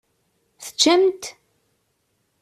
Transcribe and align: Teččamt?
Teččamt? 0.63 1.23